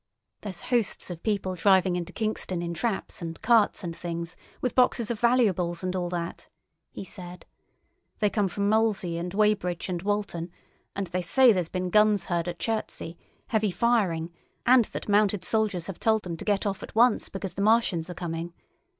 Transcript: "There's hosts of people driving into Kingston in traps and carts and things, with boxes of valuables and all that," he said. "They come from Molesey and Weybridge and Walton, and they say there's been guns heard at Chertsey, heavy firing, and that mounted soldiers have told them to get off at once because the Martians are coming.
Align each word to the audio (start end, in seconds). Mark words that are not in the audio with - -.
"There's 0.41 0.61
hosts 0.61 1.11
of 1.11 1.21
people 1.21 1.53
driving 1.53 1.95
into 1.95 2.11
Kingston 2.11 2.63
in 2.63 2.73
traps 2.73 3.21
and 3.21 3.39
carts 3.43 3.83
and 3.83 3.95
things, 3.95 4.35
with 4.59 4.73
boxes 4.73 5.11
of 5.11 5.19
valuables 5.19 5.83
and 5.83 5.95
all 5.95 6.09
that," 6.09 6.47
he 6.91 7.03
said. 7.03 7.45
"They 8.17 8.27
come 8.27 8.47
from 8.47 8.67
Molesey 8.67 9.19
and 9.19 9.31
Weybridge 9.31 9.89
and 9.89 10.01
Walton, 10.01 10.49
and 10.95 11.05
they 11.05 11.21
say 11.21 11.51
there's 11.51 11.69
been 11.69 11.91
guns 11.91 12.25
heard 12.25 12.47
at 12.47 12.57
Chertsey, 12.57 13.15
heavy 13.49 13.69
firing, 13.69 14.33
and 14.65 14.85
that 14.85 15.07
mounted 15.07 15.45
soldiers 15.45 15.85
have 15.85 15.99
told 15.99 16.23
them 16.23 16.35
to 16.35 16.45
get 16.45 16.65
off 16.65 16.81
at 16.81 16.95
once 16.95 17.29
because 17.29 17.53
the 17.53 17.61
Martians 17.61 18.09
are 18.09 18.15
coming. 18.15 18.53